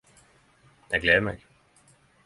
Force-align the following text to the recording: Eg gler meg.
Eg 0.95 1.01
gler 1.03 1.21
meg. 1.27 1.39